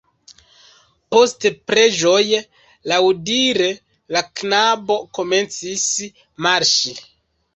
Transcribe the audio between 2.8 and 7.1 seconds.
laŭdire la knabo komencis marŝi.